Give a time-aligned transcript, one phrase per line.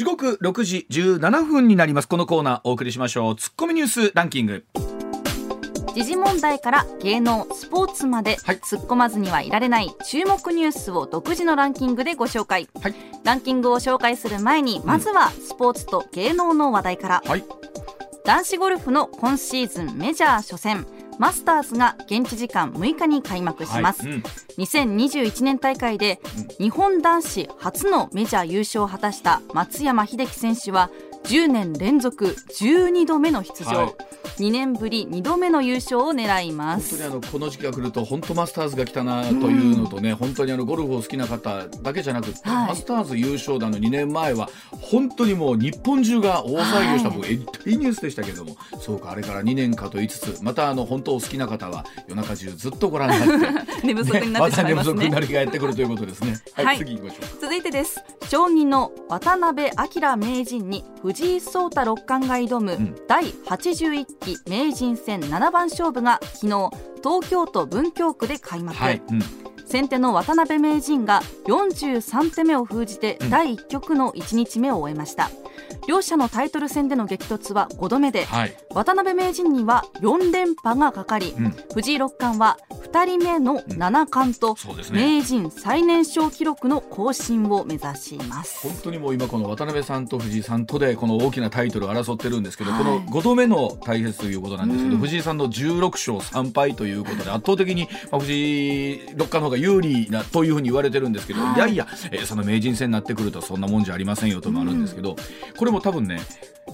[0.00, 2.08] 時刻6時17分になります。
[2.08, 3.36] このコーナーお送りしましょう。
[3.36, 4.64] ツッコミニュースランキング。
[5.94, 8.60] 時事問題から芸能スポーツまで、はい。
[8.60, 12.94] 突っ込まずにはいられない注目ニュースを独自のランキングでご紹介、はい。
[13.24, 17.44] ランキングを紹介する前にまずはスポーツと芸能の話題から、はい。
[18.24, 20.86] 男子ゴルフの今シーズンメジャー初戦
[21.20, 24.22] マスターズが現地時間6日に開幕します、はいうん。
[24.56, 26.18] 2021年大会で
[26.58, 30.90] 日本男子初のメジャー優勝を果たした松山英樹選手は
[31.24, 33.94] 10年連続12度目の出場、はい
[34.40, 44.48] 2年ぶり2度目の優勝を狙いま本当すにあのこの時期が来ると本当マスターズが来たなというのとね、本当にあのゴルフを好きな方だけじゃなくて、はいマスターズ優勝だの2年前は
[44.80, 47.34] 本当にもう日本中が大騒ぎをした、はいもうえい
[47.74, 53.70] いニュースでしたけどもそうかあれから2年かと言いつつまたあの本当お好きな方は夜中中ずっとご覧になって。
[53.86, 56.40] 寝不足になってしまいますねまた寝不足になりがやってくるということですね。
[56.54, 57.40] はい、はい次行きましょう。
[57.40, 62.94] 続いてです将棋の渡辺明名人に藤井聡太六冠が挑むん。
[63.08, 66.70] 第81期名人戦七番勝負が昨日
[67.02, 69.20] 東京都文京区で開幕、はい、うん、
[69.66, 73.30] 先手の渡辺名人が43手目を封じてうん。
[73.30, 75.30] 第1局の1日目を終えました、
[75.88, 82.56] 両者のタイトル戦での激突は5度目ではい、渡辺名人には4連覇がかかり、うん、藤井六冠は
[82.92, 84.56] 2人目の七冠と。
[84.90, 88.66] 名人最年少記録の更新を目指します。
[88.66, 92.82] 本当にもう今この渡辺さんと藤井さんとでこの大きなタイトルを争ってるんですけど、はい。
[92.82, 95.00] この5度目の対決ということなんですけど、うん。
[95.00, 101.54] 藤井さんの16勝3敗ということで圧倒的に、まあ、藤井六冠の方が有利なというふうに言われてるんですけど、はい。
[101.54, 105.14] い、やいや、えーその名人戦になってくるとそんなもんじゃありませんよともあるんですけど、
[105.56, 106.20] これも多分ね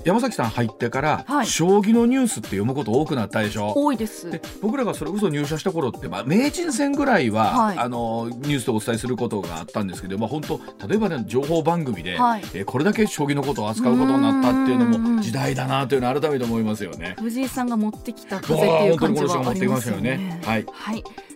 [0.06, 1.46] 山崎さん入ってから、はい。
[1.46, 3.72] 将棋のニュースって読むこと多くなったでしょ？
[3.74, 4.30] 多いです。
[4.30, 7.78] で僕らがそれこそ入社した頃って、まあ、名人戦ぐらいは、はい。
[7.78, 12.42] あのニュースでお伝えすることがあったんですけど、まあ、本当例えばね情報番組で、はい。
[12.54, 17.16] えーこれだけ将棋のことを扱うことになったっていうのも時代だなというのを改めて思いますよね。
[17.18, 20.40] 藤井さんが持ってきた風っていう感じはありますよね。
[20.44, 20.66] はい、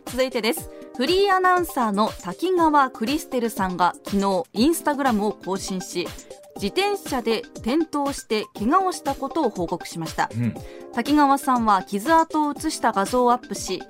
[0.07, 0.71] 続いてです。
[0.97, 6.07] フリーアナウンサーの滝川クリステルさんが昨日インスタグラムを更新し
[6.57, 10.31] 自転車で転倒して怪我をしたことを報告しました。
[10.35, 10.55] うん。
[10.93, 13.81] 滝川さんは傷跡を写した画像をアップし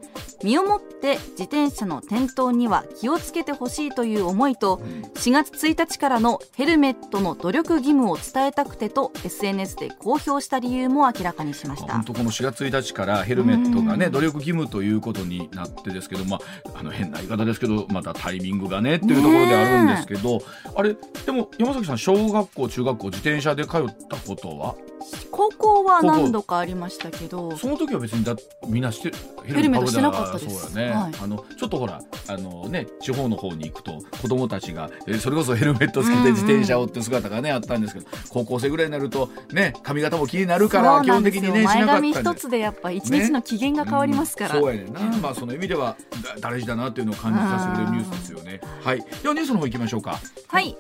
[0.43, 4.76] 身をもって自転車の転倒には気をつけてほしいという思いと
[5.15, 11.94] 4月1日からのヘルメットの努力義務を伝えたくてと SNS で公表した理由も明らかにしました。
[11.94, 14.12] 本当この4月1日からヘルメットがね、うん。
[14.12, 16.38] 努力義務ということになってですけど、ま
[16.75, 20.43] あ、あの変な言い方ですけどまたタイミングがねっていうところであるんですけど、
[20.75, 24.75] あれでも山崎さん小学校中学校自転車で通ったことは？
[25.31, 28.37] 高校は何度かありましたけどその時は別にだ
[28.69, 29.11] みんなして
[29.44, 30.71] ヘルメットしてなかったです。
[30.72, 31.12] そうやね、はい。
[31.22, 42.12] あのちょっとほらあのね地方の方に行くと子供たちがえそれこそ ヘルメットつけて自転車をって姿がねあったんですけど高校生ぐらいになるとね髪型も気になるから基本的にねし前なかったんで。
[42.12, 44.61] 髪一つでやっぱ一日の機嫌が変わりますから、うん。
[44.62, 45.97] そうやねんな、まあその意味では
[46.41, 48.61] だ大事だなっていうのを感じさせてくれるニュースですよね。
[48.84, 48.99] はい。
[49.22, 50.19] ではニュースの方行きましょうか。
[50.49, 50.77] はい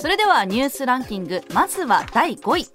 [0.00, 2.66] それではニュースランキングまずは第5位。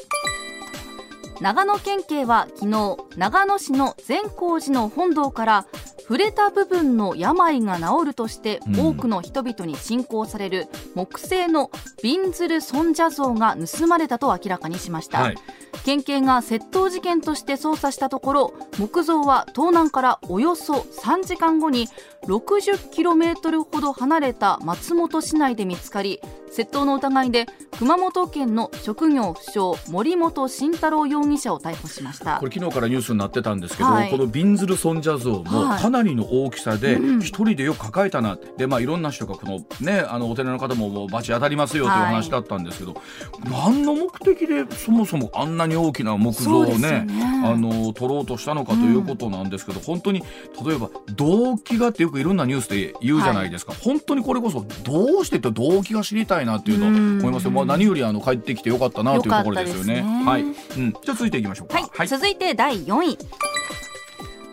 [1.40, 5.66] 長野県警は昨日長野市の善光寺の本堂から
[6.00, 8.88] 触れた部分の病が治るとしてうん。
[8.88, 11.72] 多くの人々に信仰される木製の
[12.04, 15.38] びんずる尊者像が盗まれたと明らかにしました、はい
[15.86, 21.88] 県警が窃盗事件として捜査したところ木造は盗難からおよそ3時間後に
[22.28, 26.20] 60km ほど離れた松本市内で見つかり
[26.56, 27.48] 窃盗の疑いで
[27.80, 32.38] 熊本県の職業不詳森本慎太郎容疑者を逮捕しました。
[32.38, 34.12] これ昨日からニュースになってたんですけど、はい。
[34.12, 35.82] このびんずる尊者像もはい。
[35.82, 38.48] かなりの大きさでうん一人でよく抱えたなって。
[38.56, 43.02] でまあいろんな人がこのねあのお寺の方ももう罰当たりますよというはい話だったんですけど、
[43.50, 47.08] 何の目的でそもそもあんなに大きな木像をねね。
[47.46, 50.24] あの取ろうとしたのかということなんですけど、本当に
[50.66, 59.98] 例えば動機がってよくいろんなニュースで言うじゃないですか、本当にこれこそどうしてって動機が知りたいなっていうのを思いますよ、うんまあ、何よりあの帰ってきてよかったなというところですよね。
[59.98, 60.26] よね。
[60.26, 61.80] はい、うん、じゃあ続いていきましょうか。
[61.92, 63.18] はい、続いて第4位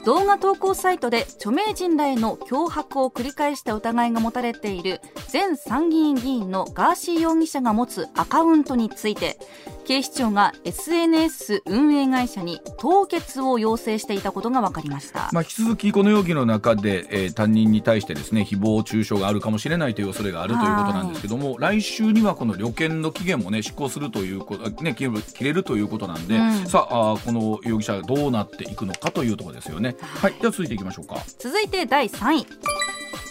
[0.05, 5.01] 動画投稿サイトで著名人らへの脅迫を繰り返した疑いが持たれている
[5.33, 9.37] 前参議院議員のガーシー容疑者が持つアカウントについて
[9.85, 26.67] 警視庁が SNS 運営会社に凍結を要請していたことが分かりました、まあ、引き続きこの容疑の中で、えー担任に対してですね誹謗中傷があるかもしれないという恐れがあるということなんですけども来週にはこの旅券の期限もね執行するということ、ね、切れる切れるということなんで、うん。
[26.67, 29.90] さああーこの容疑者がどうなっていくのかというところですよね。
[29.99, 31.17] はい、では続いていきましょうか。
[31.39, 32.47] 続いて第3位。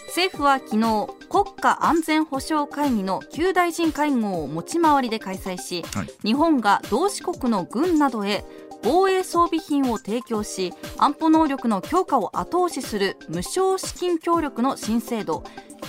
[0.08, 8.44] 政府は昨日国家安全保障会議の旧大臣会合を持ち回りで開催し、はい、日本が同志国の軍などへ
[8.82, 15.44] 防衛装備品を提供し安保能力の強化を後押しする無償資金協力の新制度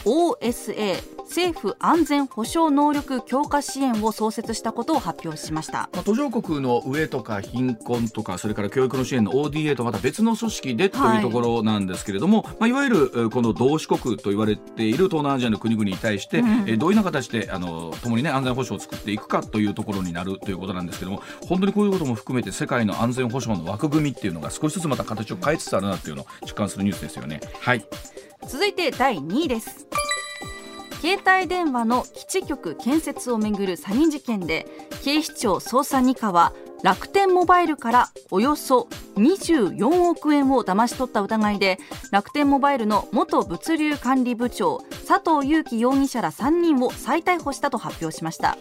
[0.05, 27.41] OSA 政府安全保障能力強化支援を創設したことを発表しました、まあ、途上国の上とか貧困とかそれから教育の支援の ODA とまた別の組織でというところなんですけれども、はいまあ、いわゆるこの同志国と言われている東南アジアの国々に対して、うん、えどういう形であの共に、ね、安全保障を作っていくかというところになるということなんですけれども本当にこういうことも含めて世界の安全保障の枠組みっていうのが少しずつまた形を変えつつあるなっていうのを実感するニュースですよね。
[27.59, 27.85] はい。
[28.47, 29.87] 続いて第2位です。
[31.01, 34.67] 携帯電話の基地局建設をめぐる詐欺事件で
[35.03, 41.79] 警視庁捜査2課は楽天モバイルからおよそ24億円を騙し取った疑いで
[42.11, 48.57] 楽天モバイルの元物流管理部長佐藤裕樹容疑者ら3人を再逮捕したと発表しました。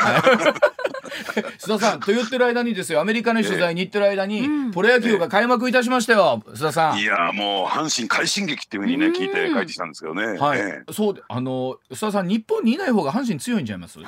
[1.59, 3.01] 須田さんと言ってる間にですよ。
[3.01, 6.99] アメリカの取材に行ってる間に、えー、プロ野球が開幕いたしましたよ、須田さん。
[6.99, 10.39] いやもう阪神快進撃っていうふうにね聞いて帰ってきたんですけどね。
[10.39, 13.99] はい、えー、そうあの須田さん日本にいない方が阪神強いんちゃいます？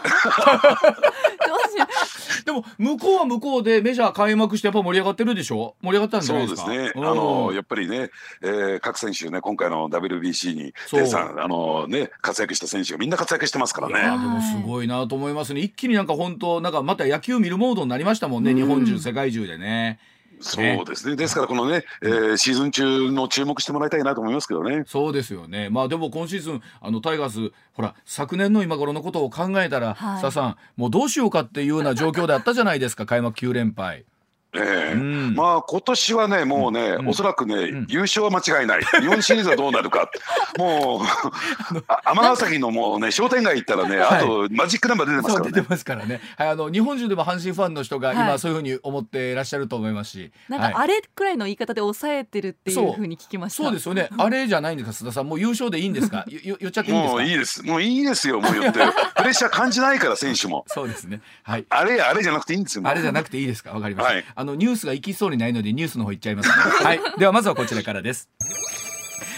[2.44, 5.74] でも向こうは向こうでメジャー開幕してやっぱ盛り上がってるでしょ？
[5.82, 6.66] 盛り上がったんじゃないですか？
[6.66, 7.06] そうですね。
[7.06, 8.10] あのやっぱりね、
[8.42, 13.94] えー、各選手ね今回の WBC にテさんあのね活躍した選手がみんな活躍してますからね。
[14.22, 15.60] でもすごいなと思いますね。
[15.60, 19.98] 一気になんか本当なんかまた野球見るモードになりましたもんね、日本中世界中でね。
[20.40, 21.16] そうですね。
[21.16, 24.84] ですからこのね、えー、シーズン中の注目してもらいたいなと思いますけどね。
[24.86, 25.68] そうですよね。
[25.70, 34.04] まあでも今シーズンあのタイガースほら昨年の今頃のことを考えたら、はい、ささんもうどうしようかっていうような状況であったじゃないですか開幕9連敗。
[34.54, 34.94] ええ。
[34.94, 38.82] うん、まあ今年はねもうね、うん、おそらくね、うん、優勝は間違いない。
[39.00, 40.10] 日本シリーズはどうなるか。
[40.58, 45.50] もう尼崎のもうね商店街行ったらね、はい、あとマジックナンバー出てますからね。
[45.52, 53.64] 出てますからね、はい、あの日本中でも阪神ファンの人が今そういうふうに思っていらっしゃると思いますし、なんかあれくらいの言い方で抑えてるっていうふうに聞きました。
[53.64, 54.08] そうですよね。
[54.16, 55.28] あれじゃないんですか須田さん。
[55.28, 56.24] もう優勝でいいんですか？
[56.28, 57.12] 言っちゃっていいんですか？
[57.12, 57.62] もういいです。
[57.66, 58.80] もういいですよもう言って。
[59.16, 60.64] プレッシャー感じないから選手も。
[60.72, 61.20] そうですね。
[61.42, 61.66] はい。
[61.68, 63.72] あれあれじゃなくていいんですよあれじゃなくていいですか？
[63.72, 67.00] わかりました、はい、あのニュースが行きそうにないのでニュースの方行っちゃいます、ね、はい。
[67.18, 68.28] ではまずはこちらからです。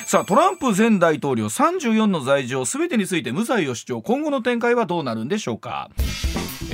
[0.04, 4.02] さあトランプ前大統領34の罪状すべてについて無罪を主張。
[4.02, 5.88] 今後の展開はどうなるんでしょうか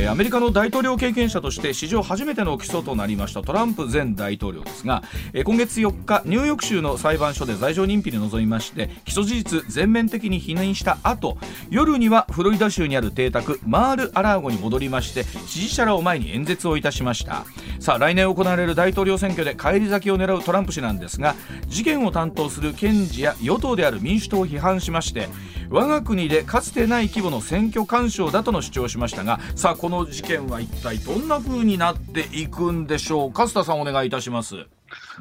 [0.05, 5.03] アメリカの大統領経験者として史上初めての起訴となりましたトランプ前大統領ですが
[5.45, 11.39] 今月4日ニューヨーク州の裁判所で罪状認否に臨みまして起訴事実全面的に否認した後
[11.71, 17.47] 夜にはフロリダ州にある邸宅マール・アラーゴに戻りまして支持者らを前に演説をいたしました。
[17.81, 21.35] さあ来年行われる大統領選挙で返り咲きを狙うトランプ氏なんですが
[21.67, 25.29] 事件を担当する検事や与党である民主党を批判しまして
[25.71, 33.33] 我が国でかつてない規模の選挙干渉だとの主張しましたがさあこの事件は一体どんな風になっていくんでしょう？
[33.33, 34.67] か須田さんお願いいたします。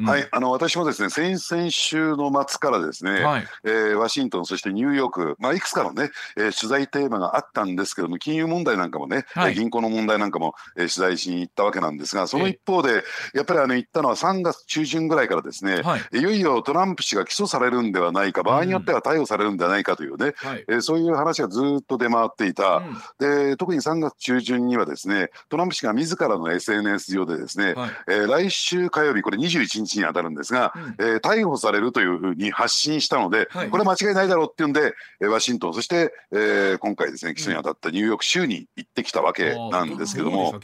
[0.03, 40.55] はい、あの私もですね先々週の末からですね、はい、えー、ワシントンそしてニューヨーク、まあ、いくつかのね、えー、取材テーマがあったんですけども金融問題なんかもね、はい、銀行の問題なんかも、えー、取材しに行ったわけなんですがその一方でやっぱりあの行ったのは3月中旬ぐらいからですね、はい、いよいよトランプ氏が起訴されるんではないか場合によっては逮捕されるんではないかというね、うん、えー、そういう話がずっと出回っていた、うん、で特に3月中旬にはですねトランプ氏が自らの SNS 上でですね、はい、えー、来週火曜日これ21日に当たるんですが、うん、えー、逮捕されるというふうに発信したので、はい、これは間違いないだろうっていうんで、えー、ワシントンそして、えー、今回ですね起訴に当たったニューヨーク州に行ってきたわけなんですけども、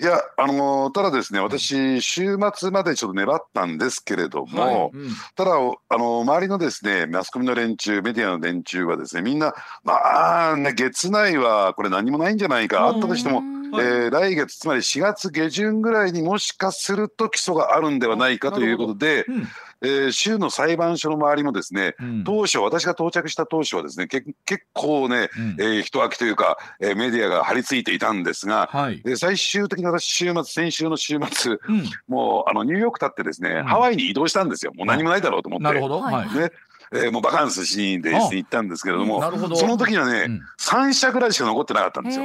[0.00, 4.90] いやあのー、ただですね私週末までちょっと粘ったんですけれども、はい。
[4.92, 13.42] うん、ただあのー、周りのですねマスコミの連中メディアの連中はですねみんなまあね月内はこれ何もないんじゃないかあったとしても、
[13.74, 19.48] はい、えー、来月つまり4月下旬ぐらいにもしかすると起訴があるんではないかということで、うん、
[19.82, 24.26] えー、州の裁判所の周りもですね、うん、当初私が到着した当初はですね結
[24.72, 34.72] 構ね、うん、えー、人空きというか、えー、メディアが張り付いていたんですが、はい、で最終的な私週末先週の週末、うん、もうあのニューヨーク立ってですね、ハワイに移動したんですよ。
[34.74, 35.64] もう何もないだろうと思って。
[35.64, 36.34] なるほど、はい。
[36.34, 36.50] ね。
[36.92, 39.20] えー、もうバカンスしにで行ったんですけれども、
[39.56, 42.24] その時にはね、うん、3社ぐらいしか残ってなかったんですよ。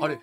[0.00, 0.20] あれ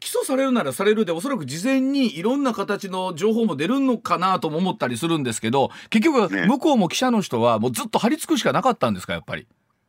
[0.00, 9.46] 起訴されるならされるでおそらく事前にいろんな形の情報も出るのかなとも思ったりするんですけど結局向こうも記者の人はもうずっと張り付くしかなかったんですかやっぱり？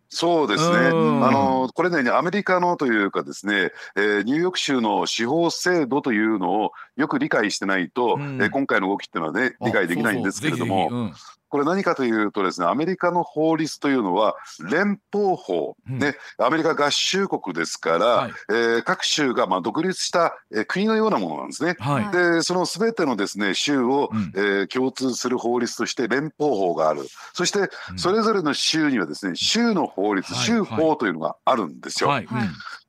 [0.08, 0.78] そうですね。
[0.78, 11.14] あの、これね、アメリカのというかですね、えー、ニューヨーク州の司法制度というのをよく理解してないと、うん、えー、今回の動きっていうのはね、理解できないんですけれども、うん
[11.56, 14.36] これ何かというとですねアメリカの法律というのは
[14.70, 21.78] 連邦法、うん、ね、アメリカ合衆国ですから、はい、えー、各州がまあ独立した、えー、国のようなものなんですね。
[21.80, 27.04] はい、でその全てのですね州を、うん、えー、共通する法律として連邦法がある。
[27.32, 32.10] そしてそれぞれの州にはですね州の法律、州法というのがあるんですよ。
[32.10, 32.28] はい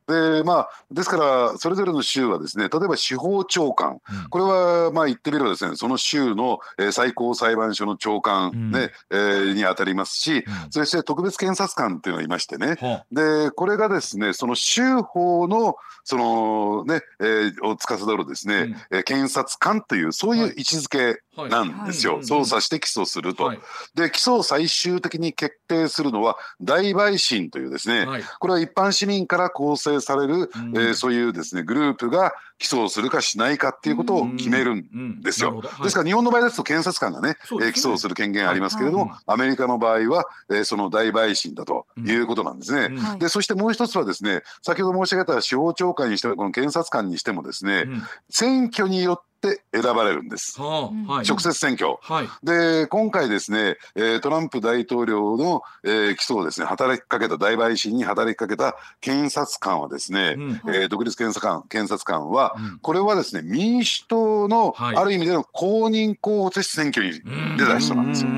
[0.06, 12.76] でまあ、ですからそれぞれの州はですね例えば司法長官、うん、これはまあ言ってみればですねその州の、えー、最高裁判所の長官ね、うん、えー、にあたりますし、うん、そして特別検察官っていうのがいましてね、
[13.10, 21.20] でこれがですねその州法のそのね、えー、を司るですね、うん、検察官というそういう位置づけ
[21.50, 23.60] なんですよ、捜査して起訴すると、はい、
[23.94, 28.06] で起訴を最終的に決定するのは大陪審というですね、
[28.38, 35.62] これは一般市民から構成される、うん、えー、そういうですねグループが起訴をするかしないかっていうことを決めるんですよ。
[35.82, 37.36] ですから日本の場合ですと検察官がね、ね。
[37.62, 42.96] えー、起訴をする権限ありますけれども、アメリカの場合は、えー、その大陪審だということなんですね。
[43.12, 47.86] うん、でそしてもう一つはですね先ほど申し上げた司法長官にしてもこの検察官にしてもですね、
[48.30, 67.20] 選挙によってって選ばれるんです、はあ、直接選挙、はい、で今回ですね、えー、トランプ大統領の、えー、起訴をですね働きかけた大陪審に働きかけた検察官はですね、うん、えー、独立検察官検察官は、うん、これはですね民主党の、ある意味での公認候補として選挙に
[67.56, 68.30] 出た人なんですよ。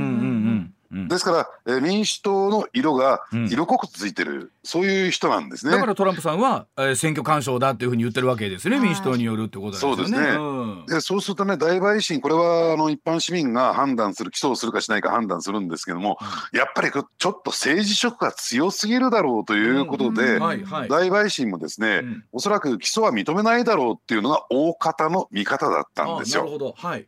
[0.90, 5.72] ですから、えー、民主党の色が色濃くついてる、うん、そういう人なんですね。
[5.72, 9.96] だからトランプさんは、えー、選挙干渉だっていうふうに言ってるわけですね、民主党によるってことですね。
[9.96, 10.18] そうですね。
[10.18, 10.42] う
[10.84, 16.18] ん、でそうするとね、大陪審、これはあの一般市民が判断する、起訴をするかしないか判断するんですけども、
[16.52, 26.44] うん、やっぱりちょっと政治色が強すぎるだろうということで、大陪審もですね、うん、おそらく起訴は認めないだろうっていうのが大方の見方だったんですよ。
[26.44, 26.74] なるほど。
[26.76, 27.06] はい。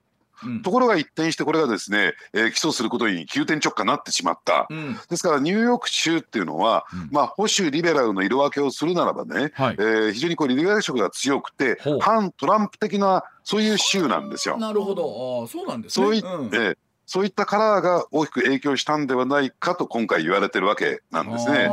[0.63, 14.59] ところが一転してこれがですね、えー、起訴することに急転直下になってしまった、うん、ですからニューヨーク州っていうのは、うん、まあ、保守リベラルの色分けをするならばね、はい、えー、非常にこうリベラル色が強くて反トランプ的なそういう州なんですよ。
[14.59, 15.45] なるほど。
[15.45, 16.07] あそうなんですね。
[16.07, 16.77] そうい、うん、えー
[17.13, 21.69] そういったカラーが大きく影響したんではないかと今回言われてるわけなんですね。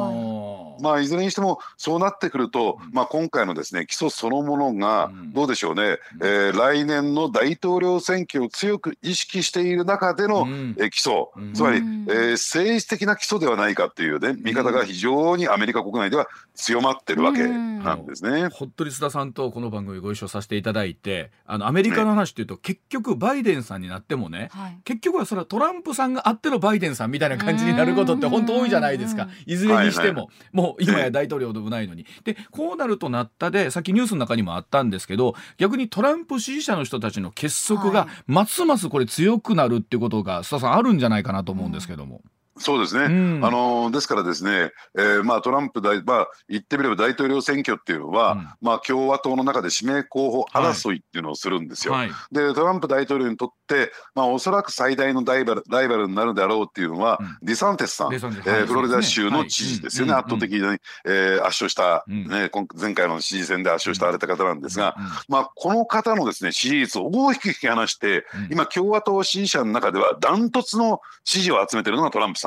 [0.82, 18.48] まあ、いずれにしてもそうなってくると、まあ、今回のですね起訴そのものがどうでしょうね、うん、えー、来年の大統領選挙を強く意識している中での、うん、え起訴、うん、つまり、えー、政治的な起訴ではないかというね見方が非常にアメリカ国内では強まってるわけなんですね。
[18.48, 29.28] ほっとり須田さんとこの番組ご一緒させていただいてあのアメリカの話というと、ね、結局バイデンさんになってもね、はい、結局はそれはトランプさんがあってのバイデンさんみたいな感じになることって本当多いじゃないですか。
[29.46, 32.06] いずれにしても、はいはい、もう今や大統領でもないのに。
[32.24, 42.22] でこうなるとなったでさっきニュースの中にもあったんですけど逆にトランプ支持者の人たちの結束がますますこれ強くなるっていうことが須田さんあるんじゃないかなと思うんですけども。
[42.60, 51.94] そうですね、うん、あのですからですね、えーまあ、トランプ大、まあ、言ってみれば大統領選挙っていうのは、うん、まあ、共和党の中で指名候補争いっていうのをするんですよ。
[51.94, 60.60] はい、でトランプ大統領にとって、まあ、おそらく最大のライバルライバルになるであろうっていうのは、うん、ディサンテスさん、えー、フロリダ州の知事ですよね、はい、圧倒的に、
[61.06, 64.96] えー、圧勝した、ね、前回の支持戦で圧勝したあれた方なんですが、
[65.28, 72.47] まあ、この方のですね支持率を大きく引き離して、今共和党支持者の中ではダントツの支持を集めてるのがトランプさ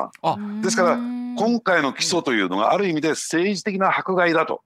[0.61, 4.61] ですから今回の起訴というのがある意味で政治的な迫害だと。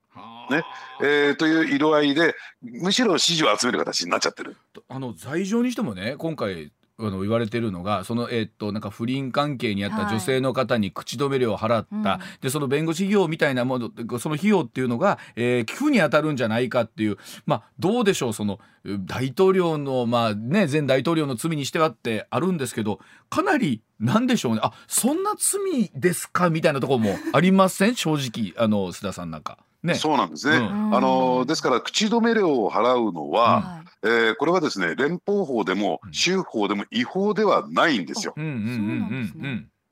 [0.50, 0.62] ね。
[1.00, 4.56] えー、という色合いでむしろ支持を集める形になっちゃってる。
[4.88, 24.60] あの罪状にしてもね今回あの言われてるのがその、えー、っとなんか不倫関係にあった女性の方に口止め料を払った、はい、でその弁護士費用みたいなものその費用っていうのが、えー、寄付に当たるんじゃないかっていうまあどうでしょうその大統領のまあね前大統領の罪にしてはってあるんですけどかなりなんでしょうね。
[24.62, 26.50] あそんな罪ですか？
[26.50, 27.94] みたいなところもありません？
[27.94, 29.58] 正直あの須田さんなんか。
[29.82, 38.34] ね、そうなんですね、うん、あのですから口止め料を払うのは、うん、えー、これはですね連邦法でも州法でも違法ではないんですよ。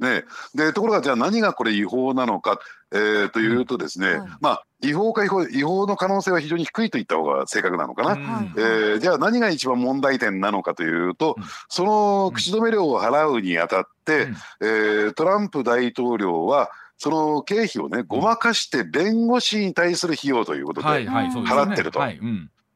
[0.00, 0.24] ね、
[0.54, 2.58] でところがじゃあ何がこれ違法なのか、
[2.92, 4.20] えー、というとですね、うん。
[4.20, 22.00] はい、まあ違法か違法違法の可能性は非常に低いといった方が正確なのかな、うん、えー、じゃあ何が一番問題点なのかというと、うん、その口止め料を払うにあたって、うん、えー、トランプ大統領はその経費をねごまかして弁護士に対する費用ということで払ってると。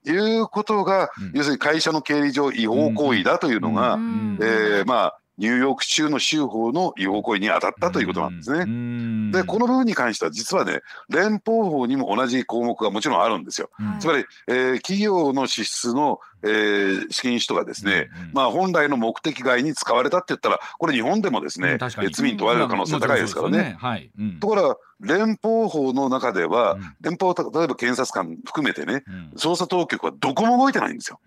[0.05, 3.99] いうことが、要するに会社の経理上違法行為だというのが、
[4.41, 9.33] えー、まあニューヨーク州の州法の違法行為に当たったということなんですね。
[9.33, 13.71] でこの部分に関しては実はね連邦法にも同じ項目がもちろんあるんですよ。
[14.01, 23.77] つまり、えー、企業の支出の、えー、資金使途がですね、うんうん、まあ、本来の目的外に使われたって言ったらこれ日本でもですね、うん、罪に問われる可能性高いですからね。
[23.79, 24.11] はい。
[24.19, 29.05] うん、ところが連邦法の中では、うん、連邦例えば検察官含めてね、
[29.37, 31.21] 捜査当局はどこも動いてないんですよ。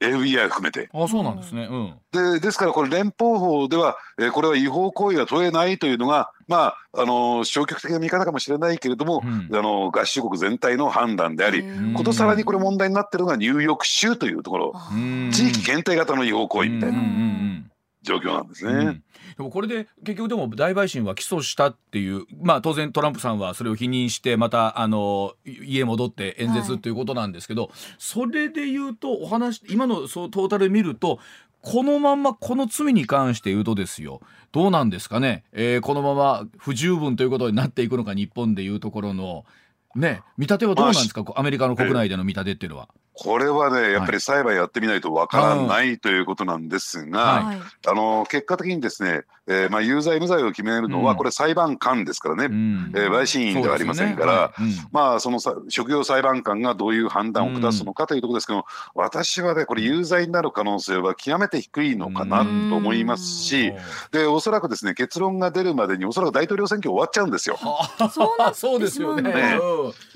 [0.00, 0.88] FBI 含めて。
[0.92, 14.74] あそうなんですね、うん、でですからこれ連邦法では、えー、これは違法行為は問えないというのがまああの消極的な見方かもしれないけれども、うん、あの合衆国全体の判断でありことさらにこれ問題になってるのがニューヨーク州というところ
[15.32, 16.98] 地域限定型の違法行為みたいな
[18.02, 19.02] 状況なんですね。
[19.36, 31.18] でもこれで結局でも大陪審は起訴したっていう、まあ、当然トランプさんはそれを否認してまたあの家戻って演説ということなんですけど、はい、それで言うとお話今のそうトータル見ると
[31.64, 34.20] このままこの罪に関して言うとですよ。
[34.52, 39.46] どうなんですかね、えー、このまま不十分ということになっていくのか日本でいうところの。
[39.96, 40.20] ね。
[40.36, 42.88] 見立てはどうなんですか、アメリカの国内での見立てっていうのは。
[43.14, 54.38] これはねやっぱり裁判やってみないとわからない、ということなんですが、はい、あの結果的にですね、えーまあ、有罪無罪を決めるのは、これ裁判官ですからね、うん、えー、陪審員ではありませんから、ね。
[54.38, 54.62] はい。
[54.64, 63.72] うん、まあそのさ職業裁判官がどういう判断を下すのかというところですけど、私はねこれ有罪になる可能性は極めて低いのかなと思いますし、
[64.10, 67.58] でおそらくですね結論が出るまでにおそらく大統領選挙終わっちゃうんですよ。
[68.54, 69.00] そうです。
[69.00, 69.30] よね。
[69.30, 69.58] ね。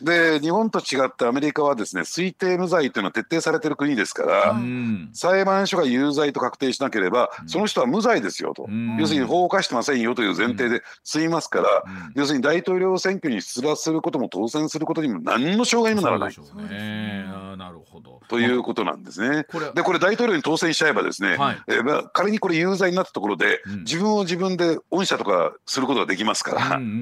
[0.03, 17.59] で日本と違ってアメリカはですね推定無罪というのは徹底されてる国ですから、うん、裁判所が有罪と確定しなければ、その人は無罪ですよと、うん、要するに法を犯してませんよという前提で済みますから、要するに大統領選挙に出馬することも当選することにも何の障害にもならない。
[17.59, 18.21] なるほど。
[18.29, 19.45] ということなんですね。
[19.51, 26.77] これでこれ大統領に当選しちゃえばですね、はい、えー、まあ、仮にこれ有罪になったところで、うん、自分を自分で恩赦とかすることができますから。
[26.77, 26.99] うんうんうん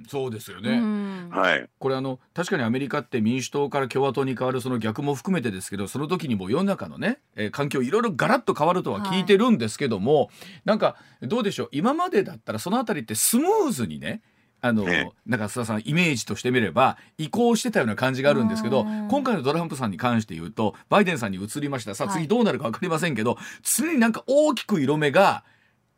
[0.00, 0.80] うん、そうですよね。
[1.30, 10.28] はい、これあの確かにアメリカって民主党から共和党に変わるその逆も含めてですけどその時にも世の中のね、えー、環境いろいろガラッと変わるとは聞いてるんですけども、はい、
[10.64, 11.68] なんかどうでしょう？
[11.72, 14.22] 今までだったらその辺りってスムーズにね
[14.60, 21.94] あの、ね、なんか須田さんイメージとしてみれば移行してたような感じがあるんですけど今回のトランプさんに関して言うとバイデンさんに移りました。
[21.94, 25.44] さあ次どうなるか分かりませんけど、はい、常になんか大きく色目が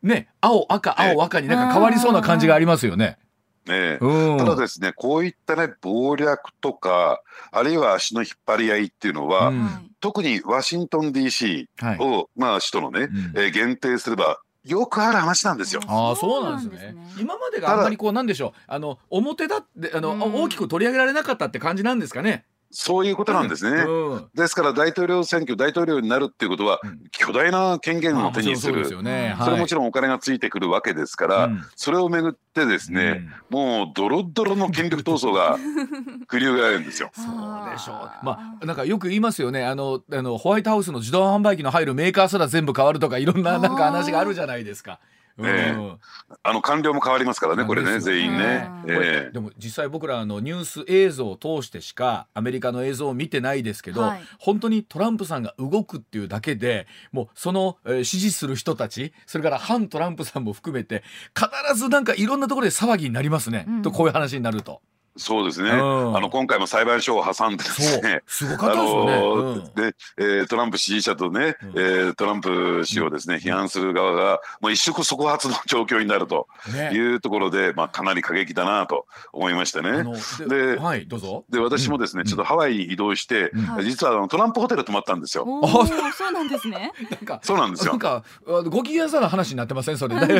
[0.01, 3.17] ね青赤青赤になんか変わりそうな感じがありますよね。
[3.65, 7.21] ね、うん、ただですねこういったね謀略とか
[7.51, 11.65] あるいは足の引っ張り合いっていうのは、うん、特にワシントン DC
[11.99, 15.81] を、はい、まあ首都のね、うん、えー、限定すればよくある話なんですよ。
[15.87, 16.95] ああ、そうなんですね。
[17.19, 18.59] 今までがあんまりこうなんでしょう。
[18.67, 22.45] あの表だってあの、大きく取り上げられなかったって感じなんですかね。
[22.75, 23.83] そういうことなんですね。
[23.83, 26.81] うん、ですから大統領選挙大統領になるっていうことは、
[27.11, 35.57] 巨大な権限を手にする、それもちろんお金がついてくるわけですから、うん、それをめぐってですね、うん、もうドロドロの権力闘争が
[36.27, 37.11] 繰り広げられるんですよ。
[37.13, 37.25] そう
[37.71, 38.25] でしょう。
[38.25, 39.65] まあなんかよく言いますよね。
[39.65, 44.99] あのあのホワイトハウスの自動販売機の入るメーカーすら全部変わるとかいろんななんか話があるじゃないですか。
[45.39, 45.97] えー、
[46.43, 61.03] あの官僚も変わりますからねこれね全員ね、えー、でも実際僕らあのニュース映像を通してしかアメリカの映像を見てないですけど、はい、本当にトランプさんが動くっていうだけでもうその、えー、支持する人たちそれから反トランプさんも含めて
[61.35, 64.81] 必ずなんかいろんなところで騒ぎになりますね、うん、とこういう話になると。
[65.15, 69.13] そうですね、うん、あの今回も裁判所を挟んでですね、すごかったですね。
[69.15, 76.47] うん、で、えー、トランプ支持者とね、うん、えー、トランプ氏をですね、批判する側が、もう一触即発の状況になると
[76.91, 80.03] いうところで、ね、まあ、かなり過激だなと思いましたね。
[80.47, 81.45] で、はい、どうぞ。
[81.49, 83.51] で、私もですね、ちょっとハワイに移動して、
[83.83, 85.45] 実はあのトランプホテル泊まったんですよ。
[85.63, 86.91] あ、そうなんですね。
[87.11, 87.93] なんか、そうなんですよ。
[87.93, 90.15] なんか、ご機嫌さの話になってません、それ。
[90.17, 90.31] ちゃん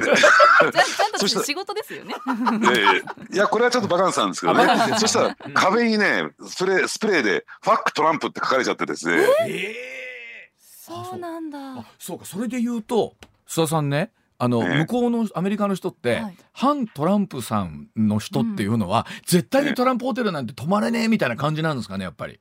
[1.19, 2.15] と仕事ですよね。
[2.25, 4.62] えー、いや、これはちょっとバカンスなんですけどね。
[4.99, 9.23] そしたら壁にねスプレースプレーで「ファックトランプ」って書かれちゃってですね。
[9.47, 11.85] えー、そうなんだ。
[11.99, 12.25] そうか。
[12.25, 13.15] それで言うと
[13.47, 22.39] 須田さんねあの、ね、向こうのアメリカの人って、はい、反トランプさんの人っていうのは、うん、絶対にトランプホテルなんて泊まれねえみたいな感じなんですかねやっぱり。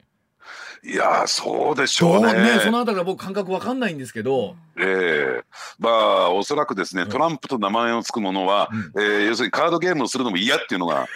[0.85, 2.32] いやそうでしょうね。
[2.32, 4.56] ねそのあたりは僕感覚わかんないんですけど。
[4.76, 4.85] ええ。
[4.85, 5.42] ー、
[5.78, 11.06] まあおそらくですね、トランプと名前を付くものは、うん、えー、要するにカードゲームをするのも嫌っていうのが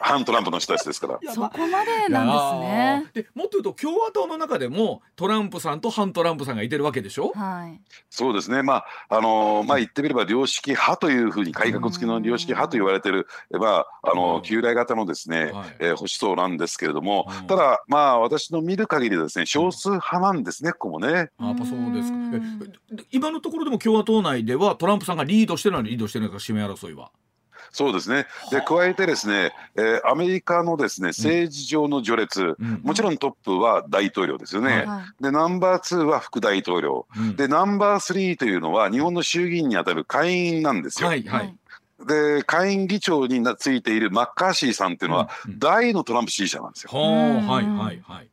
[0.00, 1.32] 反トランプの人たちですから。
[1.32, 3.22] そこまでなんですね。
[3.22, 7.32] でもっと言うと共和党の中でもトランプさんと反トランプさんがいてるわけでしょ？
[7.34, 7.80] はい。
[8.08, 8.62] そうですね。
[8.62, 21.30] まああのー、まあ言ってみれば良識派というふうに改革付きの良識派と言われてるまああの旧来型のですね、はい、えー、保守層なんですけれども、ただまあ私の見る限りですね少数派なんですねここもね。
[21.38, 22.18] あやっぱそうですか。
[23.10, 27.10] 今のところでも共和党内ではトランプさんがリードしてるのはリードしてるのか指名争いは。
[27.70, 28.26] そうですね。
[28.50, 34.86] で、加えてですね、えー、アメリカのですね、政治上の序列、うん、もちろんトップは大統領ですよね。
[35.20, 37.06] で、ナンバー2は副大統領。
[37.16, 41.08] うん、で、ナンバー3というのは日本の衆議院にあたる下院なんですよ。
[41.08, 41.54] はい、はい
[42.06, 46.90] で下院議長についているマッカーシーさんっていうのは、大のトランプ支持者なんですよ。
[46.92, 48.30] はいはいはい。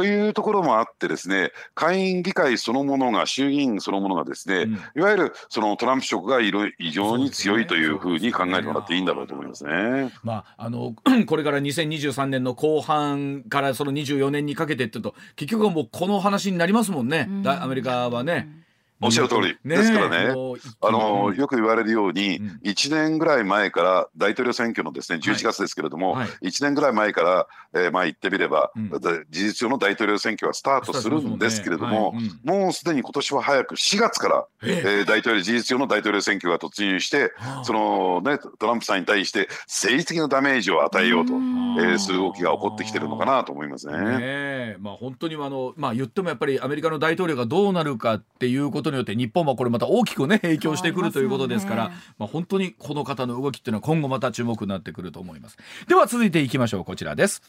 [0.00, 6.50] というところもあってですね下院議会そのものが衆議院そのものがですね、うん、いわゆるそのトランプ色が異
[6.90, 10.10] 常に強いというふうに考えてもらっていいんだろうと思いますね。
[10.22, 10.94] まああの
[11.26, 18.59] これから2023年の後半からその24年にかけてっていうと結局はもうこの話になりますもんね、うん、アメリカはね。
[19.02, 20.34] おっしゃる通り、ね、ですからね、
[20.80, 26.28] あのよく言われるように、うん、1年ぐらい前から大統領選挙のですね11月ですけれども、はい。
[26.28, 32.26] はい、1年ぐらい前から、えー、まあ言ってみれば、うん、事実上の大統領選挙はスタートするんですけれども、ねはい。
[32.26, 37.32] うん、もうすでに今年は早く4月から、えー、大統領事実上の大統領選挙が突入して、
[37.62, 43.98] そのねトランプさんに対して政治的なダメージを与えようと、えー、する動きが起こってきてるのかなと思いますね。
[44.18, 55.56] ねまあ本当にあのまあ言ってもやっぱりアメリカの大統領がどうなるかっていうことによって日本はこれまた大きくね影響してくるということですから、まあ、本当にこの方の動きっていうのは今後また注目になってくると思います。
[55.88, 57.42] では続いていきましょうこちらです。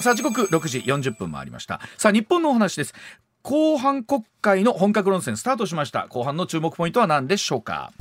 [0.00, 1.80] さあ時刻6時40分もありました。
[1.96, 2.94] さあ日本のお話です。
[3.42, 6.08] 後半国会の本格論戦スタートしました。
[6.08, 7.92] 後半の注目ポイントは何でしょうか？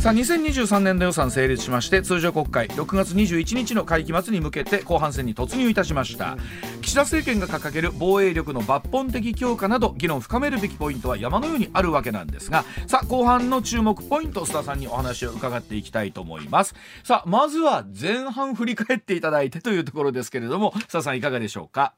[0.00, 6.38] さあ2023年度予算成立しまして通常国会6月21日の会期末に向けて後半戦に突入いたしました。
[6.80, 16.74] 岸田政権が掲げる防衛力の抜本的強化など議論深めるべきポイントは山のようにあるわけなんですがさあ後半の注目ポイント須田さんにお話を伺っていきたいと思います。
[17.04, 21.92] さあまずは前半振り返っていただいてというところですけれども須田さんいかがでしょうか？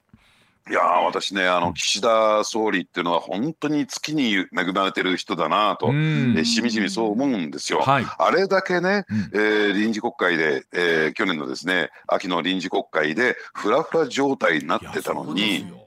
[0.70, 7.80] いや私ねあの岸田総理っていうのは本当に月に恵まれてる人だなと、えしみじみそう思うんですよ。
[7.80, 15.81] はい、あれだけね、うん、えー、臨時国会で、えー、去年のですね秋の臨時国会でフラフラ状態になってたのに。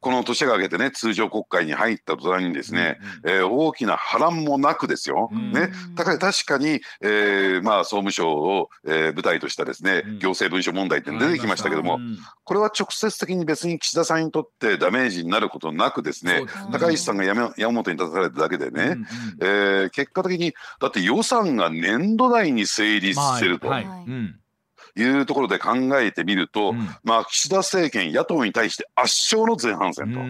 [0.00, 19.06] この年が明けてね通常国会に入った途端にですね、うんうん、えー、大きな波乱もなくですよ、うん、ね、だから確かに、えーまあ、総務省を、えー、舞台としたですね、うん、行政文書問題って出てきましたけども、うん、これは直接的に別に岸田さんにとってダメージになることなくですね、高市さんが山本に立たれただけでね、うんうん、
[19.40, 23.68] えー、結果的にだって予算が年度内に成立してると。
[23.68, 23.84] はい。
[23.84, 24.04] はい。
[24.06, 24.36] うん
[25.02, 30.20] いうところで考えてみると、うん、まあ岸田政権野党に対して圧勝の前半戦と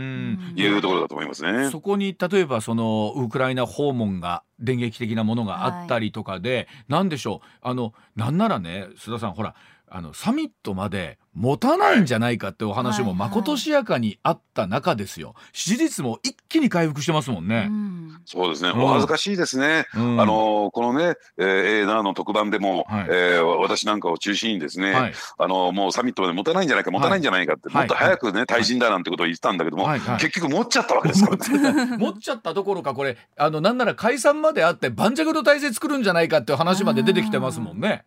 [0.61, 1.71] いうところだと思いますね。
[1.71, 7.49] そこに例えばそのウクライナ訪問が電撃的なものがあったりとかで、はい、何でしょう。
[7.63, 9.55] あのなんならね須田さんほら
[9.91, 17.67] あのサミットまで持たないんじゃないかってお話もまことしやかにあった中ですよ、支持率も一気に回復してますもんね。
[17.69, 27.19] うん、そうですね、お恥ずかしいですね、うん、あのこのね、えー、A の特番でも、はい、えー、私なんかを中心にですね、はい、あのもうサミットまで持たないんじゃないか、持たない。
[27.19, 29.87] んじゃないかって、もっと早くね、退陣だなんてことを言ってたんだけども、
[30.19, 31.97] 結局持っちゃったわけですからね。
[31.99, 38.05] 持っちゃったどころか、これ、あのなんなら解散まであって、盤石の体制作るんじゃないかっていう話まで出てきてますもんね。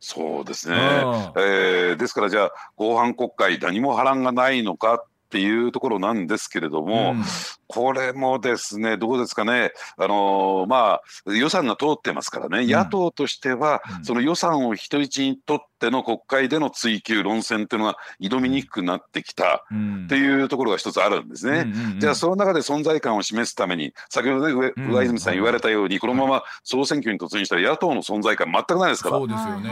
[0.00, 7.24] そうですね、えー、ですからじゃあ後半国会何も波乱がないのかっていうところなんですけれども、うん、
[7.66, 21.66] これもですね、どうですかね、あのー、まあ、予算が通ってますからね、うん、野党としては、その予算を人質にとっての国会での追及、論戦っていうのが挑みにくくなってきたっていうところが一つあるんですね。
[21.98, 29.16] じゃあ、その中で存在感を示すために、先ほどね、上泉さん言われたように、このまま総選挙に突入したら、野党の存在感、全くないですから。
[29.16, 29.70] そうですよね、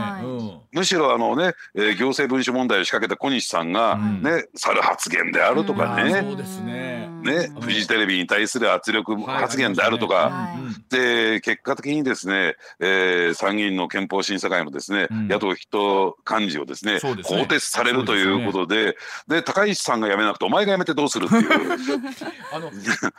[0.73, 7.09] むしろあのね、えー、行政文書問題を仕掛けた小西さんが、ね、猿発言であるとかね、そうですね。
[7.23, 10.51] ね、フジテレビに対する圧力発言であるとか、
[10.91, 17.13] で結果的にですね、えー、参議院の憲法審査会のですね、うん、野党筆頭幹事をですね、ね、更
[17.45, 18.97] 迭されるということで
[19.29, 21.51] で、ね、高市さんが辞めなくてお前が辞めてどうするっていう。
[22.53, 22.71] あの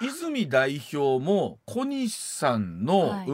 [0.02, 3.32] 泉代表も小西さんの、はい、処